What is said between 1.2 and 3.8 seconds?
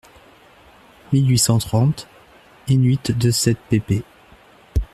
huit cent trente), in-huit de sept